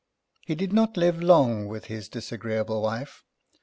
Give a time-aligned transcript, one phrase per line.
[0.47, 3.23] He did not live long with his disagreeable wife.